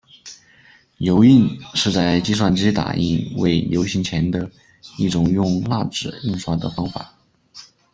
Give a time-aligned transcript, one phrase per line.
[0.97, 4.49] 油印是在计算机打印未流行前的
[4.97, 7.13] 一种用蜡纸印刷的方法。